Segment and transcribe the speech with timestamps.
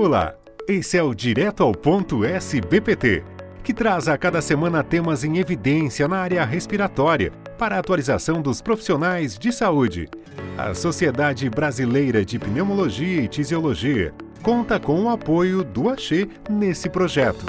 [0.00, 0.32] Olá,
[0.68, 3.24] esse é o Direto ao Ponto SBPT,
[3.64, 8.62] que traz a cada semana temas em evidência na área respiratória para a atualização dos
[8.62, 10.08] profissionais de saúde.
[10.56, 17.44] A Sociedade Brasileira de Pneumologia e Tisiologia conta com o apoio do Axê nesse projeto.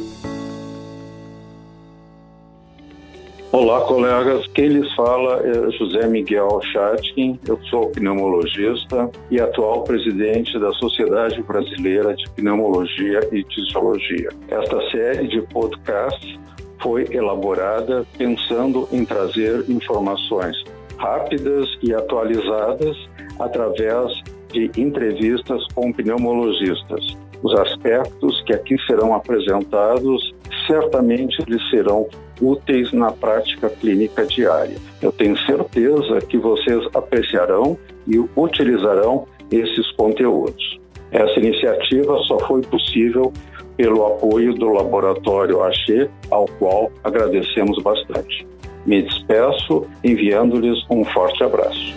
[3.51, 4.45] Olá, colegas.
[4.53, 7.39] Quem lhes fala é José Miguel Chatkin.
[7.47, 14.29] Eu sou pneumologista e atual presidente da Sociedade Brasileira de Pneumologia e Tisiologia.
[14.49, 16.39] Esta série de podcasts
[16.79, 20.55] foi elaborada pensando em trazer informações
[20.99, 22.95] rápidas e atualizadas
[23.39, 24.13] através
[24.53, 27.17] de entrevistas com pneumologistas.
[27.41, 30.35] Os aspectos que aqui serão apresentados
[30.69, 32.07] certamente lhes serão
[32.39, 34.77] úteis na prática clínica diária.
[35.01, 40.79] Eu tenho certeza que vocês apreciarão e utilizarão esses conteúdos.
[41.11, 43.33] Essa iniciativa só foi possível
[43.75, 48.45] pelo apoio do Laboratório Axê, ao qual agradecemos bastante.
[48.85, 51.95] Me despeço enviando-lhes um forte abraço.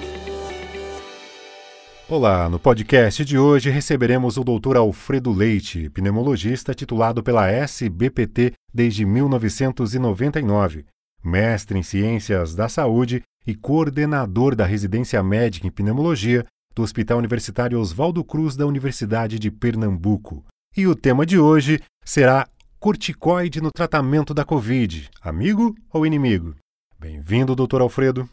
[2.14, 4.76] Olá, no podcast de hoje receberemos o Dr.
[4.76, 10.84] Alfredo Leite, pneumologista titulado pela SBPT desde 1999,
[11.24, 16.44] mestre em Ciências da Saúde e coordenador da residência médica em pneumologia
[16.76, 20.44] do Hospital Universitário Oswaldo Cruz da Universidade de Pernambuco.
[20.76, 22.46] E o tema de hoje será
[22.78, 26.54] corticoide no tratamento da Covid, amigo ou inimigo?
[27.00, 28.28] Bem-vindo, doutor Alfredo.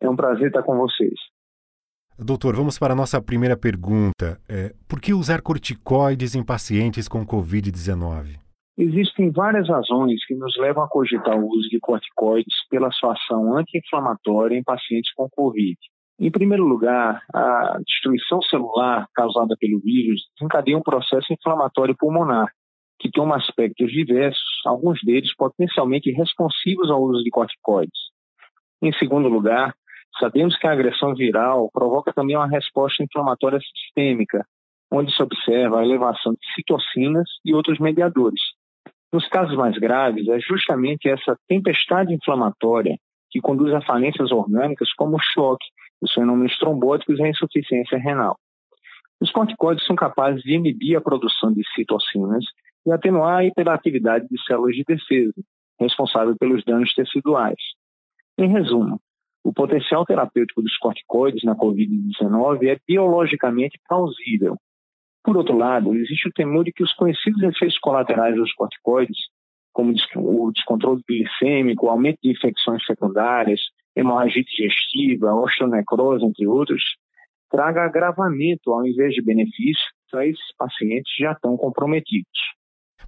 [0.00, 1.14] É um prazer estar com vocês.
[2.18, 4.38] Doutor, vamos para a nossa primeira pergunta.
[4.48, 8.38] É, por que usar corticoides em pacientes com Covid-19?
[8.76, 13.56] Existem várias razões que nos levam a cogitar o uso de corticoides pela sua ação
[13.56, 15.76] anti-inflamatória em pacientes com Covid.
[16.18, 22.48] Em primeiro lugar, a destruição celular causada pelo vírus desencadeia um processo inflamatório pulmonar,
[22.98, 27.98] que toma aspectos diversos, alguns deles potencialmente responsivos ao uso de corticoides.
[28.80, 29.74] Em segundo lugar,
[30.18, 34.46] Sabemos que a agressão viral provoca também uma resposta inflamatória sistêmica,
[34.90, 38.40] onde se observa a elevação de citocinas e outros mediadores.
[39.12, 42.96] Nos casos mais graves, é justamente essa tempestade inflamatória
[43.30, 45.66] que conduz a falências orgânicas como o choque,
[46.00, 48.36] os fenômenos trombóticos e a insuficiência renal.
[49.20, 52.44] Os corticoides são capazes de inibir a produção de citocinas
[52.86, 55.40] e atenuar a hiperatividade de células de defesa,
[55.78, 57.60] responsável pelos danos teciduais.
[58.36, 59.00] Em resumo,
[59.44, 64.56] o potencial terapêutico dos corticoides na Covid-19 é biologicamente plausível.
[65.24, 69.16] Por outro lado, existe o temor de que os conhecidos efeitos colaterais dos corticoides,
[69.72, 73.60] como o descontrole glicêmico, o aumento de infecções secundárias,
[73.96, 76.82] hemorragia digestiva, osteonecrose, entre outros,
[77.50, 82.26] traga agravamento ao invés de benefício para esses pacientes já tão comprometidos.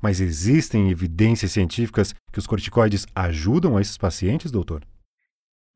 [0.03, 4.83] Mas existem evidências científicas que os corticoides ajudam a esses pacientes, doutor?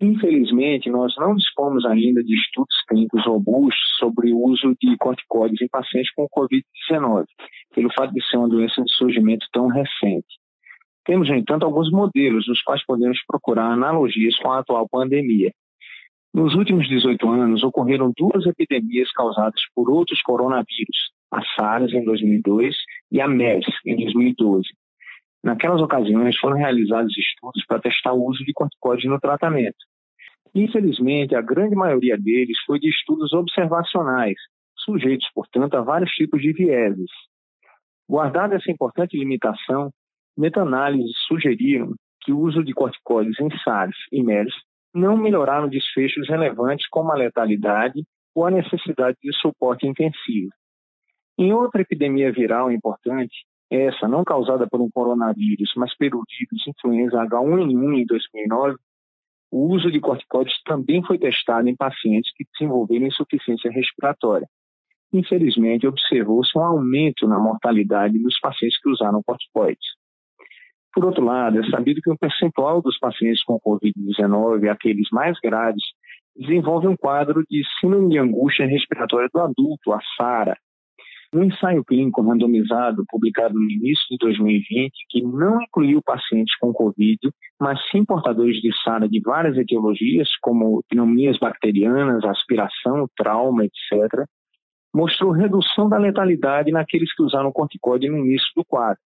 [0.01, 5.69] Infelizmente, nós não dispomos ainda de estudos clínicos robustos sobre o uso de corticoides em
[5.69, 7.25] pacientes com Covid-19,
[7.75, 10.39] pelo fato de ser uma doença de surgimento tão recente.
[11.05, 15.51] Temos, no entanto, alguns modelos nos quais podemos procurar analogias com a atual pandemia.
[16.33, 22.77] Nos últimos 18 anos, ocorreram duas epidemias causadas por outros coronavírus, a SARS em 2002
[23.11, 24.69] e a MERS em 2012,
[25.43, 29.77] Naquelas ocasiões foram realizados estudos para testar o uso de corticoides no tratamento.
[30.55, 34.37] Infelizmente, a grande maioria deles foi de estudos observacionais,
[34.77, 37.11] sujeitos, portanto, a vários tipos de vieses.
[38.09, 39.91] Guardada essa importante limitação,
[40.37, 44.55] meta-análises sugeriram que o uso de corticoides em SARS e MERS
[44.95, 48.03] não melhoraram desfechos relevantes como a letalidade
[48.35, 50.51] ou a necessidade de suporte intensivo.
[51.39, 57.23] Em outra epidemia viral importante, essa não causada por um coronavírus, mas pelo vírus influenza
[57.25, 58.77] H1N1 em 2009,
[59.51, 64.47] o uso de corticoides também foi testado em pacientes que desenvolveram insuficiência respiratória.
[65.13, 69.97] Infelizmente, observou-se um aumento na mortalidade dos pacientes que usaram corticoides.
[70.93, 75.83] Por outro lado, é sabido que o percentual dos pacientes com Covid-19, aqueles mais graves,
[76.37, 80.57] desenvolve um quadro de síndrome de angústia respiratória do adulto, a SARA,
[81.35, 87.19] um ensaio clínico randomizado publicado no início de 2020, que não incluiu pacientes com Covid,
[87.61, 94.25] mas sim portadores de SARA de várias etiologias, como pneumonias bacterianas, aspiração, trauma, etc.,
[94.95, 99.01] mostrou redução da letalidade naqueles que usaram corticoide no início do quadro.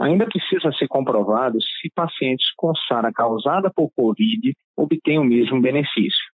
[0.00, 6.24] Ainda precisa ser comprovado se pacientes com SARA causada por Covid obtêm o mesmo benefício.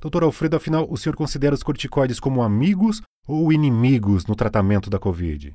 [0.00, 4.98] Doutor Alfredo, afinal, o senhor considera os corticoides como amigos ou inimigos no tratamento da
[4.98, 5.54] Covid?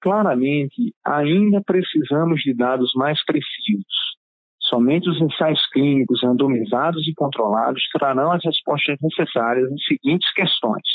[0.00, 4.10] Claramente, ainda precisamos de dados mais precisos.
[4.60, 10.86] Somente os ensaios clínicos randomizados e controlados trarão as respostas necessárias em seguintes questões.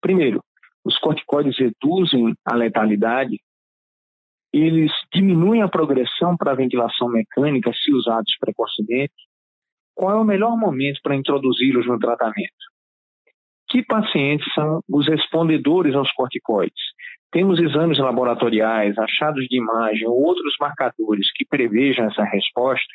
[0.00, 0.42] Primeiro,
[0.84, 3.36] os corticoides reduzem a letalidade,
[4.52, 9.14] eles diminuem a progressão para a ventilação mecânica se usados precocemente.
[10.00, 12.64] Qual é o melhor momento para introduzi-los no tratamento?
[13.68, 16.82] Que pacientes são os respondedores aos corticoides?
[17.30, 22.88] Temos exames laboratoriais, achados de imagem ou outros marcadores que prevejam essa resposta?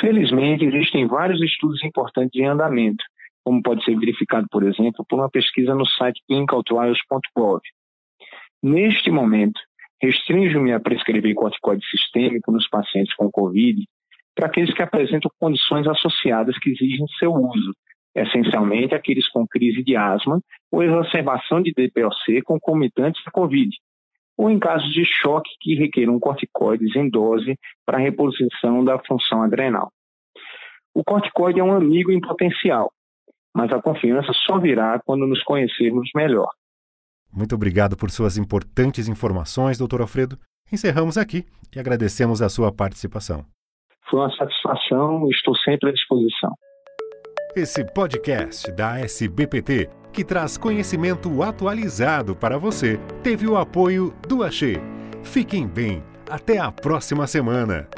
[0.00, 3.04] Felizmente, existem vários estudos importantes em andamento,
[3.44, 7.60] como pode ser verificado, por exemplo, por uma pesquisa no site clinicaltrials.gov.
[8.62, 9.60] Neste momento,
[10.00, 13.86] restringo-me a prescrever corticoide sistêmico nos pacientes com COVID
[14.36, 17.74] para aqueles que apresentam condições associadas que exigem seu uso,
[18.14, 20.40] essencialmente aqueles com crise de asma
[20.70, 23.70] ou exacerbação de DPOC concomitantes da COVID,
[24.36, 29.90] ou em casos de choque que requeram corticoides em dose para reposição da função adrenal.
[30.94, 32.92] O corticoide é um amigo em potencial,
[33.54, 36.50] mas a confiança só virá quando nos conhecermos melhor.
[37.32, 40.38] Muito obrigado por suas importantes informações, doutor Alfredo.
[40.70, 41.44] Encerramos aqui
[41.74, 43.44] e agradecemos a sua participação.
[44.10, 46.52] Foi uma satisfação estou sempre à disposição.
[47.56, 54.74] Esse podcast da SBPT, que traz conhecimento atualizado para você, teve o apoio do Axê.
[55.24, 56.04] Fiquem bem.
[56.30, 57.88] Até a próxima semana.